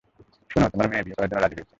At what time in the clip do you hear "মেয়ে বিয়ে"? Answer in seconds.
0.89-1.15